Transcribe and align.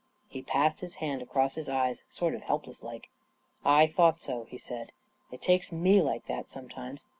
He 0.27 0.41
passed 0.41 0.81
his 0.81 0.95
hand 0.95 1.21
across 1.21 1.53
his 1.53 1.69
eyes, 1.69 2.05
sort 2.09 2.33
of 2.33 2.41
help 2.41 2.65
> 2.67 2.67
less 2.67 2.81
like. 2.81 3.11
44 3.61 3.71
1 3.85 3.87
thought 3.89 4.19
so," 4.19 4.45
he 4.45 4.57
said." 4.57 4.93
It 5.31 5.43
takes 5.43 5.71
me 5.71 6.01
like 6.01 6.25
that, 6.25 6.49
sometimes. 6.49 7.05